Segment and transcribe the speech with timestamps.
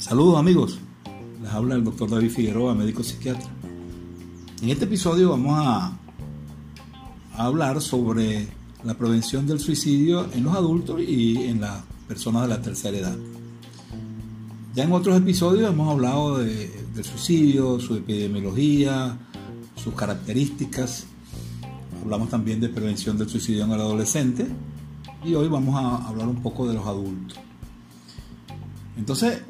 [0.00, 0.78] Saludos amigos,
[1.42, 3.50] les habla el doctor David Figueroa, médico psiquiatra.
[4.62, 5.88] En este episodio vamos a,
[7.34, 8.48] a, hablar sobre
[8.82, 13.16] la prevención del suicidio en los adultos y en las personas de la tercera edad.
[14.74, 19.18] Ya en otros episodios hemos hablado de, del suicidio, su epidemiología,
[19.76, 21.04] sus características.
[22.02, 24.46] Hablamos también de prevención del suicidio en el adolescente
[25.22, 27.38] y hoy vamos a hablar un poco de los adultos.
[28.96, 29.42] Entonces,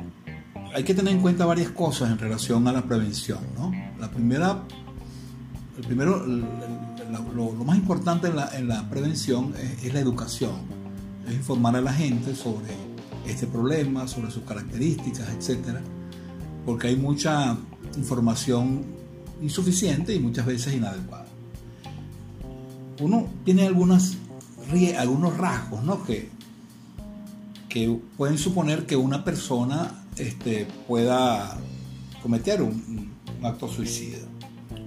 [0.75, 3.41] hay que tener en cuenta varias cosas en relación a la prevención.
[3.57, 3.73] ¿no?
[3.99, 4.63] La primera,
[5.77, 10.53] el primero, lo, más importante en la, en la prevención es, es, la educación,
[11.29, 12.75] es informar a la gente sobre
[13.27, 15.81] este problema, sobre sus características, etcétera,
[16.65, 17.57] porque hay mucha
[17.97, 18.85] información
[19.43, 21.27] insuficiente y muchas veces inadecuada.
[23.01, 24.17] Uno tiene algunas,
[24.99, 26.05] algunos rasgos ¿no?
[26.05, 26.29] que,
[27.69, 31.57] que pueden suponer que una persona este, pueda
[32.23, 32.73] cometer un,
[33.39, 34.19] un, acto suicida.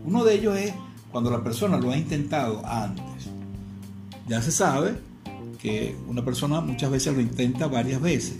[0.06, 0.74] Uno de ellos es
[1.12, 3.06] cuando la persona lo ha intentado antes.
[4.28, 4.96] Ya se sabe
[5.60, 8.38] que una persona muchas veces lo intenta varias veces.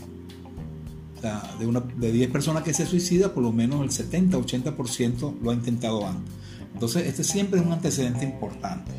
[1.16, 5.40] O sea, de, una, de 10 personas que se suicida, por lo menos el 70-80%
[5.40, 6.34] lo ha intentado antes.
[6.74, 8.92] Entonces, este siempre es un antecedente importante.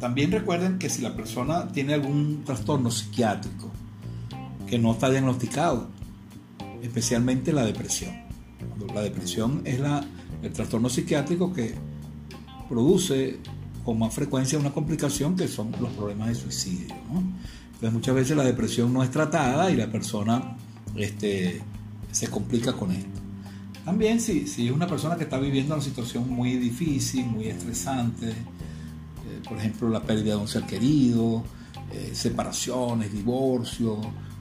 [0.00, 3.70] También recuerden que si la persona tiene algún trastorno psiquiátrico
[4.66, 5.88] que no está diagnosticado,
[6.82, 8.14] especialmente la depresión.
[8.94, 10.04] La depresión es la,
[10.42, 11.74] el trastorno psiquiátrico que
[12.68, 13.38] produce
[13.84, 16.94] con más frecuencia una complicación que son los problemas de suicidio.
[17.66, 20.56] Entonces muchas veces la depresión no es tratada y la persona
[20.94, 21.62] este,
[22.12, 23.20] se complica con esto.
[23.84, 28.28] También si, si es una persona que está viviendo una situación muy difícil, muy estresante,
[28.28, 31.42] eh, por ejemplo la pérdida de un ser querido,
[31.92, 33.98] eh, separaciones, divorcios,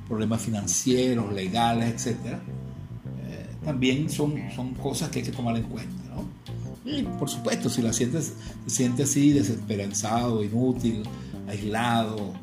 [0.10, 2.18] problemas financieros, legales, etc.
[2.26, 6.04] Eh, también son, son cosas que hay que tomar en cuenta.
[6.16, 7.18] ¿no?
[7.18, 8.34] Por supuesto, si la sientes,
[8.66, 11.04] se siente así, desesperanzado, inútil,
[11.48, 12.34] aislado,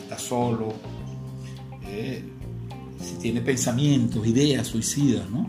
[0.00, 0.72] está solo,
[1.82, 2.22] eh,
[3.02, 5.48] si tiene pensamientos, ideas suicidas, ¿no?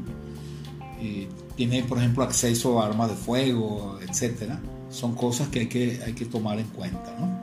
[1.56, 4.54] Tiene, por ejemplo, acceso a armas de fuego, etc.
[4.90, 7.16] Son cosas que hay que, hay que tomar en cuenta.
[7.20, 7.39] ¿no?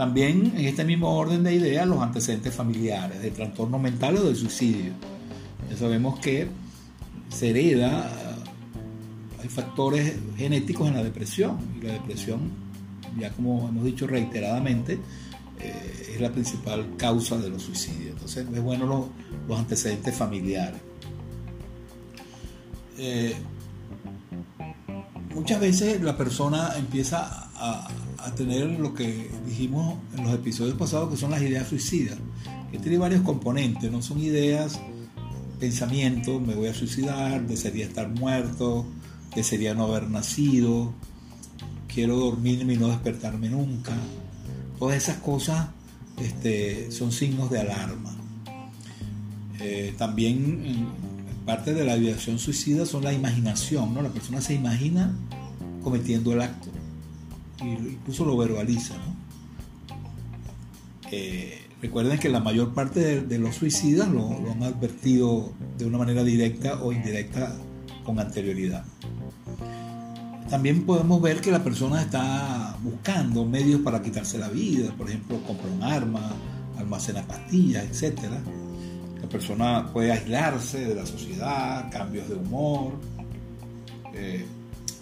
[0.00, 4.34] También en este mismo orden de ideas los antecedentes familiares de trastorno mental o de
[4.34, 4.92] suicidio.
[5.68, 6.48] Ya sabemos que
[7.28, 8.10] se hereda,
[9.38, 12.50] hay factores genéticos en la depresión y la depresión,
[13.18, 14.98] ya como hemos dicho reiteradamente,
[15.60, 18.12] eh, es la principal causa de los suicidios.
[18.12, 19.04] Entonces es bueno los,
[19.46, 20.80] los antecedentes familiares.
[22.96, 23.34] Eh,
[25.34, 27.86] muchas veces la persona empieza a,
[28.24, 32.16] a, tener lo que dijimos en los episodios pasados, que son las ideas suicidas,
[32.70, 34.80] que tiene varios componentes, no son ideas,
[35.58, 38.86] pensamientos, me voy a suicidar, desearía estar muerto,
[39.34, 40.92] desearía no haber nacido,
[41.86, 43.92] quiero dormirme y no despertarme nunca.
[44.78, 45.68] Todas esas cosas
[46.18, 48.16] este, son signos de alarma.
[49.60, 50.88] Eh, también
[51.44, 54.02] parte de la ideación suicida son la imaginación, ¿no?
[54.02, 55.14] La persona se imagina
[55.82, 56.69] cometiendo el acto
[57.62, 58.94] incluso lo verbaliza.
[58.94, 59.30] ¿no?
[61.10, 65.98] Eh, recuerden que la mayor parte de, los suicidas lo, lo, han advertido de una
[65.98, 67.56] manera directa o indirecta
[68.04, 68.84] con anterioridad.
[70.48, 75.40] También podemos ver que la persona está buscando medios para quitarse la vida, por ejemplo,
[75.46, 76.32] compra un arma,
[76.76, 78.22] almacena pastillas, etc.
[79.22, 82.94] La persona puede aislarse de la sociedad, cambios de humor,
[84.12, 84.44] eh,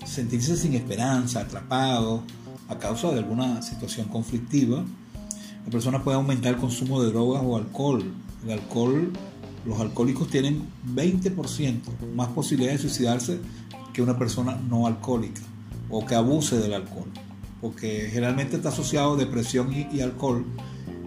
[0.05, 2.25] sentirse sin esperanza, atrapado,
[2.69, 4.85] a causa de alguna situación conflictiva,
[5.65, 8.03] la persona puede aumentar el consumo de drogas o alcohol.
[8.45, 9.13] El alcohol,
[9.67, 11.81] los alcohólicos tienen 20%
[12.15, 13.41] más posibilidad de suicidarse
[13.93, 15.43] que una persona no alcohólica
[15.91, 17.09] o que abuse del alcohol,
[17.61, 20.45] porque generalmente está asociado depresión y, y alcohol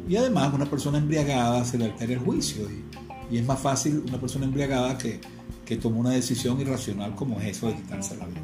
[0.10, 2.68] Y además una persona embriagada se le altera el juicio
[3.32, 5.22] y, es más fácil una persona embriagada que,
[5.66, 8.42] que toma una decisión irracional como es eso de quitarse la vida.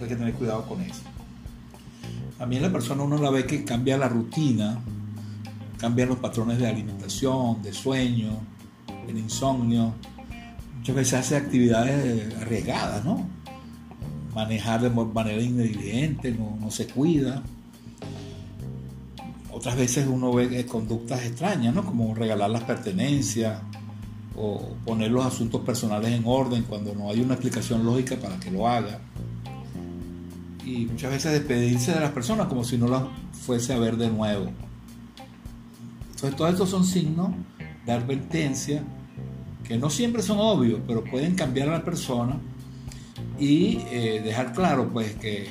[0.00, 1.02] hay que tener cuidado con eso.
[2.40, 4.80] También la persona uno la ve que cambia la rutina,
[5.78, 8.40] cambian los patrones de alimentación, de sueño,
[9.06, 9.94] el insomnio.
[10.78, 13.28] Muchas veces hace actividades arriesgadas, ¿no?
[14.34, 17.42] Manejar de manera ingrediente, no, no se cuida
[19.60, 21.84] otras veces uno ve conductas extrañas, ¿no?
[21.84, 23.60] Como regalar las pertenencias
[24.34, 28.50] o poner los asuntos personales en orden cuando no hay una explicación lógica para que
[28.50, 29.00] lo haga.
[30.70, 33.02] Y muchas veces despedirse de las personas como si no las
[33.32, 34.52] fuese a ver de nuevo.
[36.10, 37.30] Entonces, todos estos son signos
[37.84, 38.84] de advertencia
[39.64, 42.38] que no siempre son obvios, pero pueden cambiar a la persona
[43.36, 45.48] y eh, dejar claro pues que,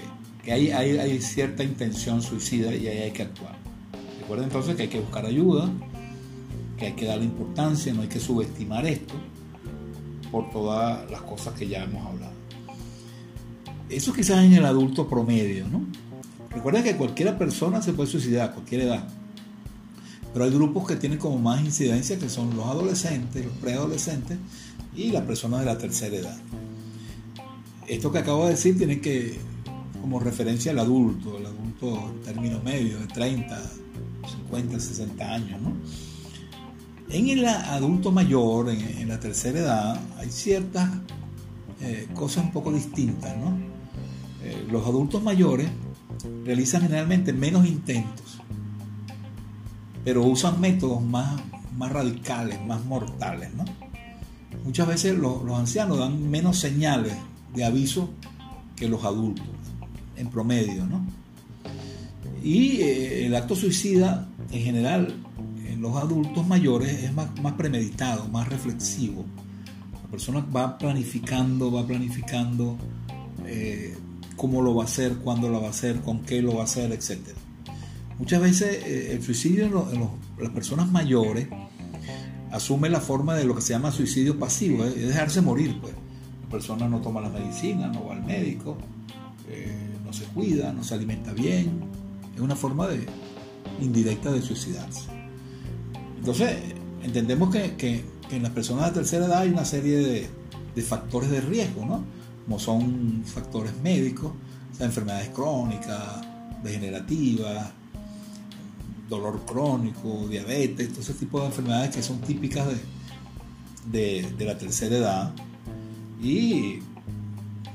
[0.50, 3.58] hay, hay cierta intención suicida y ahí hay que actuar.
[4.22, 5.70] Recuerda entonces que hay que buscar ayuda,
[6.78, 9.16] que hay que darle importancia, no hay que subestimar esto
[10.32, 12.39] por todas las cosas que ya hemos hablado.
[13.90, 15.82] Eso quizás en el adulto promedio, ¿no?
[16.50, 19.08] Recuerden que cualquier persona se puede suicidar a cualquier edad.
[20.34, 24.38] Pero hay grupos que tienen como más incidencia que son los adolescentes, los preadolescentes
[24.96, 26.38] y las personas de la tercera edad.
[27.88, 29.40] Esto que acabo de decir tiene que
[30.02, 33.60] como referencia al adulto, el adulto término medio de 30
[34.30, 35.62] 50, 60 años.
[35.62, 35.74] ¿no?
[37.10, 40.90] En el adulto mayor, en, la tercera edad, hay ciertas
[41.82, 43.36] eh, cosas un poco distintas.
[43.38, 43.58] ¿no?
[44.44, 45.70] Eh, los adultos mayores
[46.46, 48.40] realizan generalmente menos intentos,
[50.04, 51.42] pero usan métodos más,
[51.78, 53.54] más radicales, más mortales.
[53.54, 53.66] ¿no?
[54.64, 57.14] Muchas veces los, los ancianos dan menos señales
[57.54, 58.10] de aviso
[58.76, 59.46] que los adultos,
[60.16, 60.86] en promedio.
[60.86, 61.06] ¿no?
[62.44, 65.16] Y eh, el acto suicida, en general,
[65.66, 69.26] en los adultos mayores es más, premeditado, más reflexivo.
[70.04, 72.78] La persona va planificando, va planificando
[73.46, 73.98] eh,
[74.40, 76.64] cómo lo va a hacer, cuándo lo va a hacer, con qué lo va a
[76.64, 77.20] hacer, etc.
[78.18, 80.10] Muchas veces eh, el suicidio en,
[80.42, 81.50] las personas mayores
[82.52, 85.78] asume la forma de lo que se llama suicidio pasivo, es dejarse morir.
[85.82, 85.94] Pues.
[86.44, 88.78] La persona no toma la medicina, no va al médico,
[90.06, 91.82] no se cuida, no se alimenta bien,
[92.34, 93.06] es una forma de,
[93.82, 95.10] indirecta de suicidarse.
[96.18, 96.58] Entonces,
[97.04, 101.86] entendemos que, en las personas de tercera edad hay una serie de, factores de riesgo,
[101.86, 102.06] ¿no?
[102.50, 104.32] Como son factores médicos,
[104.80, 106.26] enfermedades crónicas,
[106.64, 107.70] degenerativas,
[109.08, 112.66] dolor crónico, diabetes, todo ese tipo de enfermedades que son típicas
[113.92, 115.32] de, de la tercera edad
[116.24, 116.80] y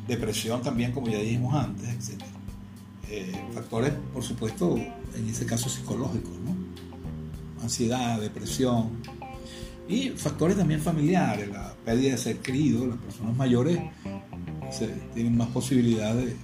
[0.09, 2.21] depresión también, como ya dijimos antes, etc.
[3.11, 7.63] Eh, factores, por supuesto, en ese caso psicológicos, ¿no?
[7.63, 8.91] ansiedad, depresión,
[9.89, 13.79] y factores también familiares, la pérdida de ser querido, las personas mayores
[15.15, 16.37] tienen más posibilidad de,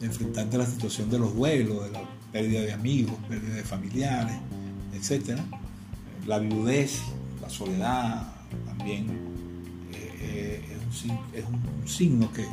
[0.00, 4.36] enfrentarse a la situación de los duelos, de la pérdida de amigos, pérdida de familiares,
[4.92, 5.38] etc.
[6.26, 7.00] La viudez,
[7.40, 8.34] la soledad,
[8.66, 9.06] también
[9.92, 10.78] eh, eh,
[11.32, 12.46] es, un, signo que,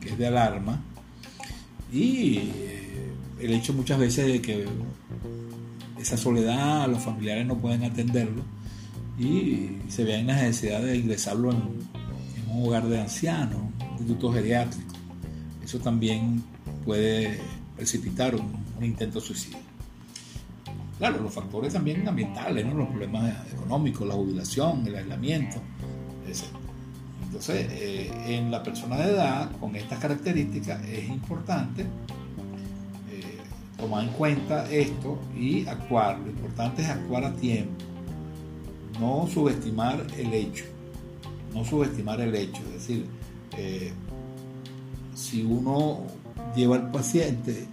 [0.00, 0.82] es de alarma
[1.92, 4.66] y eh, el hecho muchas veces de que
[6.00, 8.42] esa soledad, los familiares no pueden atenderlo
[9.18, 11.86] y se vean la necesidad de ingresarlo en,
[12.48, 14.94] un hogar de ancianos, un instituto geriátrico.
[15.64, 16.42] Eso también
[16.84, 17.40] puede
[17.76, 19.58] precipitar un, intento suicidio.
[20.98, 25.56] Claro, los factores también ambientales, los problemas económicos, la jubilación, el aislamiento,
[26.26, 26.44] etc.
[27.24, 33.38] Entonces, eh, en la persona de edad, con estas características, es importante eh,
[33.76, 36.18] tomar en cuenta esto y actuar.
[36.20, 37.72] Lo importante es actuar a tiempo,
[39.00, 40.64] no subestimar el hecho,
[41.52, 42.62] no subestimar el hecho.
[42.68, 43.06] Es decir,
[43.56, 43.92] eh,
[45.14, 46.02] si uno
[46.54, 47.66] lleva al paciente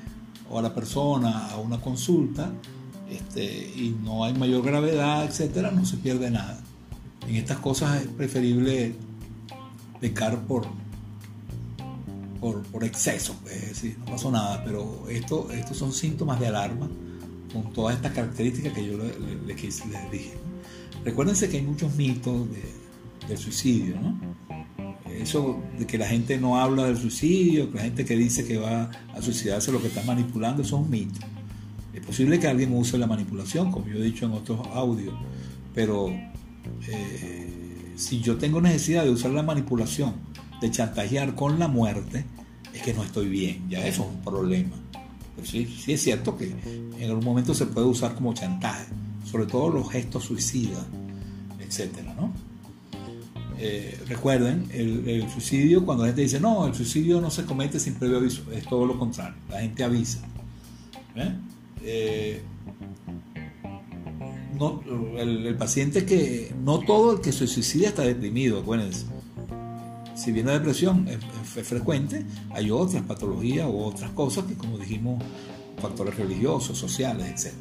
[0.50, 2.52] o a la persona a una consulta
[3.10, 6.60] este, y no hay mayor gravedad, etcétera, no se pierde nada.
[7.28, 8.96] En estas cosas es preferible
[10.00, 10.66] pecar por,
[12.40, 16.90] por, exceso, es decir, no pasó nada, pero esto, estos son síntomas de alarma
[17.54, 20.34] con todas estas características que yo les, les dije.
[21.06, 22.48] Recuérdense que hay muchos mitos
[23.28, 24.18] del suicidio, ¿no?
[25.22, 28.58] Eso de que la gente no habla del suicidio, que la gente que dice que
[28.58, 31.20] va a suicidarse lo que está manipulando, eso es un mito.
[31.94, 35.14] Es posible que alguien use la manipulación, como yo he dicho en otros audios,
[35.74, 36.10] pero
[36.88, 40.14] eh, si yo tengo necesidad de usar la manipulación,
[40.60, 42.26] de chantajear con la muerte,
[42.74, 44.76] es que no estoy bien, ya eso es un problema.
[45.36, 46.56] Pero sí, sí es cierto que
[47.00, 48.86] en algún momento se puede usar como chantaje,
[49.30, 50.86] sobre todo los gestos suicidas,
[51.60, 52.34] etcétera, ¿no?
[53.60, 57.94] Eh, recuerden, el, suicidio, cuando la gente dice, no, el suicidio no se comete sin
[57.96, 60.20] previo aviso, es todo lo contrario, la gente avisa.
[61.84, 62.42] Eh,
[64.58, 64.82] no,
[65.18, 69.06] el, paciente que, no todo el que se suicida está deprimido, acuérdense.
[70.16, 71.20] Si bien la depresión es,
[71.68, 75.24] frecuente, hay otras patologías o otras cosas que, como dijimos,
[75.80, 77.54] factores religiosos, sociales, etc.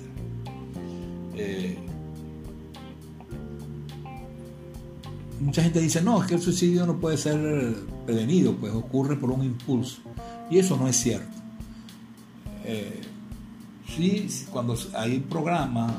[5.43, 7.75] mucha gente dice, no, es que el suicidio no puede ser
[8.07, 10.01] prevenido, pues ocurre por un impulso.
[10.51, 11.37] Y eso no es cierto.
[12.65, 13.01] Eh,
[13.89, 15.93] sí, cuando hay programas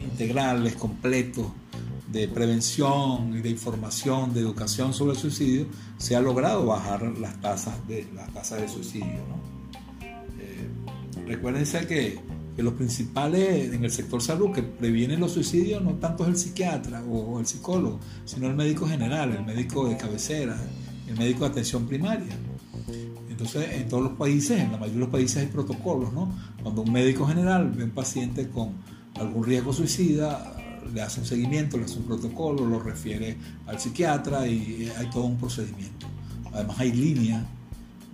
[0.00, 1.46] integrales, completos,
[2.10, 5.66] de prevención y de información, de educación sobre el suicidio,
[5.96, 9.20] se ha logrado bajar las tasas de, las tasas de suicidio.
[10.40, 10.68] Eh,
[11.26, 12.18] recuérdense que
[12.58, 17.02] los principales en el sector salud que previenen los suicidios no tanto es el psiquiatra
[17.04, 20.56] o, el psicólogo, sino el médico general, el médico de cabecera,
[21.08, 22.36] el médico de atención primaria.
[23.28, 26.30] Entonces, en todos los países, en la mayoría de los países hay protocolos, ¿no?
[26.62, 28.74] Cuando un médico general ve un paciente con
[29.18, 30.56] algún riesgo suicida,
[30.92, 35.24] le hace un seguimiento, le hace un protocolo, lo refiere al psiquiatra y hay todo
[35.24, 36.06] un procedimiento.
[36.52, 37.44] Además hay líneas,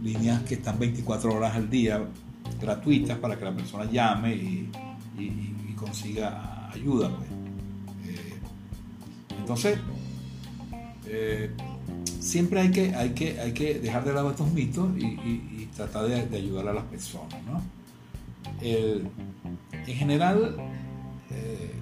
[0.03, 2.07] líneas que están 24 horas al día
[2.61, 4.71] gratuitas para que la persona llame y,
[5.77, 7.15] consiga ayuda.
[7.15, 7.29] Pues.
[8.09, 8.35] Eh,
[9.39, 9.79] entonces,
[11.07, 11.51] eh,
[12.19, 16.37] siempre hay que, hay, que, hay que dejar de lado estos mitos y, tratar de,
[16.37, 17.35] ayudar a las personas.
[18.63, 19.11] en
[19.85, 20.57] general,
[21.31, 21.73] eh,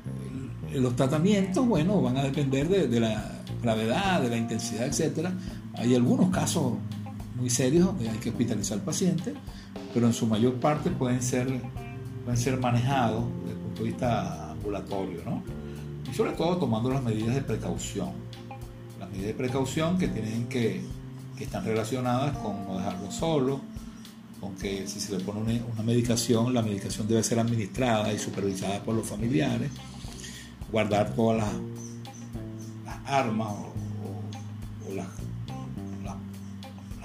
[0.75, 5.28] los tratamientos, bueno, van a depender de, de, la gravedad, de la intensidad, etc.
[5.75, 6.75] Hay algunos casos
[7.37, 9.35] muy serios donde hay que hospitalizar al paciente,
[9.95, 11.47] pero en su mayor parte pueden ser,
[12.25, 15.43] pueden ser manejados desde el punto de vista ambulatorio, ¿no?
[16.11, 18.11] Y sobre todo tomando las medidas de precaución.
[18.99, 20.83] Las medidas de precaución que tienen que,
[21.39, 23.61] que están relacionadas con no dejarlo solo,
[24.41, 28.83] con que si se le pone una, medicación, la medicación debe ser administrada y supervisada
[28.83, 29.71] por los familiares,
[30.71, 31.55] guardar todas las,
[33.07, 35.07] armas o, las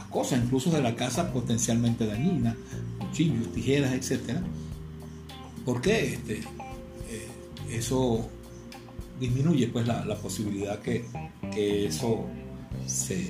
[0.09, 2.55] cosas, incluso de la casa potencialmente dañinas,
[2.97, 4.37] cuchillos, tijeras, etc.
[5.65, 7.27] Porque este, eh,
[7.69, 8.29] eso
[9.19, 11.05] disminuye pues la, posibilidad que,
[11.85, 12.25] eso
[12.85, 13.27] se,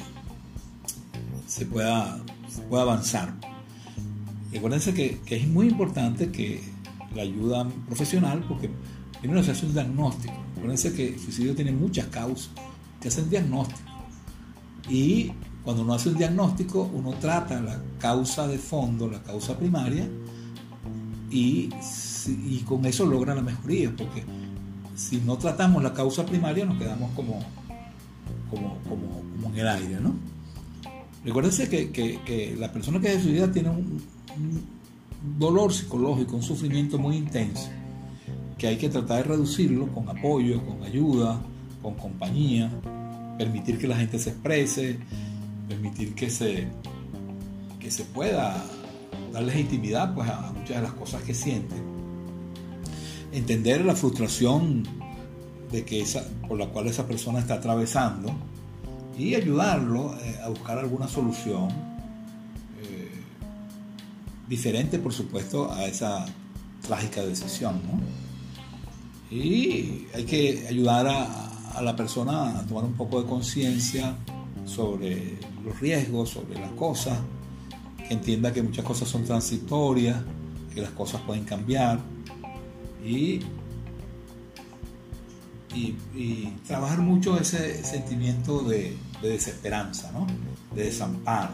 [1.47, 2.19] se, pueda,
[2.69, 3.33] pueda avanzar.
[4.51, 6.61] Recuérdense que, que, es muy importante que
[7.15, 8.69] la ayuda profesional, porque
[9.19, 10.33] primero se hace un diagnóstico.
[10.55, 12.51] Recuérdense que el suicidio tiene muchas causas,
[13.01, 13.79] que hacen diagnóstico.
[14.89, 15.31] Y
[15.69, 20.03] cuando uno hace un diagnóstico, uno trata la causa de fondo, la causa primaria,
[21.29, 21.69] y,
[22.65, 24.23] con eso logra la mejoría, porque
[24.95, 27.39] si no tratamos la causa primaria nos quedamos como,
[29.45, 30.15] en el aire, ¿no?
[31.23, 34.01] Recuérdense que, la persona que es suicida tiene un,
[35.37, 37.69] dolor psicológico, un sufrimiento muy intenso,
[38.57, 41.39] que hay que tratar de reducirlo con apoyo, con ayuda,
[41.83, 42.71] con compañía,
[43.37, 44.97] permitir que la gente se exprese,
[45.69, 46.67] permitir que se,
[47.79, 48.65] que se pueda
[49.31, 51.83] dar legitimidad pues, a muchas de las cosas que sienten.
[53.31, 54.83] Entender la frustración
[55.71, 58.33] de que esa, por la cual esa persona está atravesando
[59.17, 61.69] y ayudarlo eh, a buscar alguna solución
[62.81, 63.11] eh,
[64.47, 66.25] diferente, por supuesto, a esa
[66.81, 67.79] trágica decisión.
[69.29, 74.15] Y hay que ayudar a, a la persona a tomar un poco de conciencia
[74.65, 75.37] sobre
[75.77, 77.19] riesgos, sobre las cosas,
[78.07, 80.17] que entienda que muchas cosas son transitorias,
[80.73, 81.99] que las cosas pueden cambiar
[83.05, 83.41] y,
[85.75, 90.11] y, trabajar mucho ese sentimiento de, desesperanza,
[90.75, 91.53] de desamparo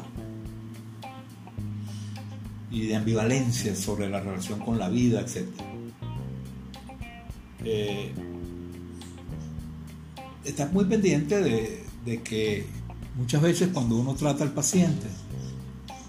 [2.72, 5.48] y de ambivalencia sobre la relación con la vida, etc.
[7.64, 8.12] Eh,
[10.44, 12.66] estás muy pendiente de que
[13.16, 15.08] Muchas veces cuando uno trata al paciente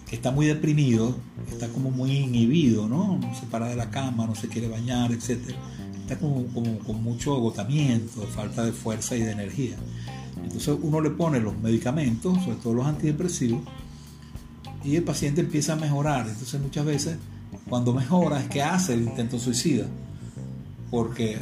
[0.08, 1.16] que está muy deprimido,
[1.50, 3.18] está como muy inhibido, ¿no?
[3.18, 5.54] No se para de la cama, no se quiere bañar, etc.
[6.00, 6.46] Está como,
[6.84, 9.76] con mucho agotamiento, falta de fuerza y de energía.
[10.42, 13.62] Entonces uno le pone los medicamentos, sobre todo los antidepresivos,
[14.84, 16.28] y el paciente empieza a mejorar.
[16.28, 17.16] Entonces muchas veces
[17.68, 19.86] cuando mejora es que hace el intento suicida,
[20.90, 21.36] porque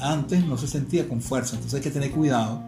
[0.00, 1.56] antes no se sentía con fuerza.
[1.56, 2.64] Entonces hay que tener cuidado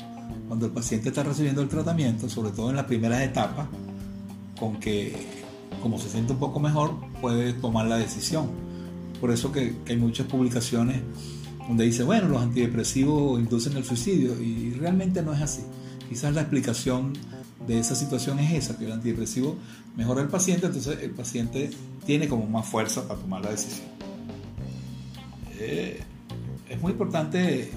[0.49, 3.67] cuando el paciente está recibiendo el tratamiento, sobre todo en las primeras etapas,
[4.59, 5.45] con que
[5.83, 8.49] como se siente un poco mejor, puede tomar la decisión.
[9.21, 11.03] Por eso que, hay muchas publicaciones
[11.69, 15.63] donde dice, bueno, los antidepresivos inducen el suicidio y realmente no es así.
[16.09, 17.13] Quizás la explicación
[17.67, 19.57] de esa situación es esa, que el antidepresivo
[19.97, 21.71] mejora al paciente, entonces el paciente
[22.07, 23.87] tiene como más fuerza para tomar la decisión.
[25.59, 26.01] Eh,
[26.69, 27.71] es muy importante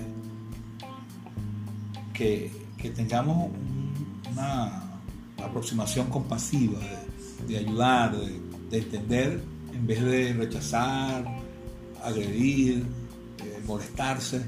[2.17, 2.51] que,
[2.95, 3.51] tengamos
[4.31, 4.99] una
[5.43, 6.79] aproximación compasiva,
[7.47, 9.43] de, ayudar, de, entender,
[9.73, 11.25] en vez de rechazar,
[12.03, 12.85] agredir,
[13.43, 14.45] eh, molestarse,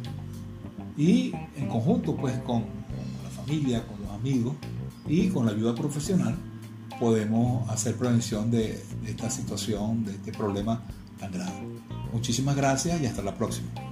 [0.98, 2.64] y en conjunto pues con,
[3.24, 4.56] la familia, con los amigos
[5.08, 6.36] y con la ayuda profesional
[7.00, 10.84] podemos hacer prevención de esta situación, de este problema
[11.18, 11.68] tan grave.
[12.12, 13.89] Muchísimas gracias y hasta la próxima.